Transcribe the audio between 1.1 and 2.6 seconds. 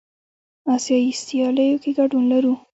سیالیو کې ګډون لرو.